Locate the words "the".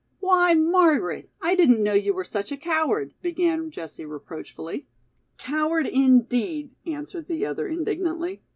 7.27-7.45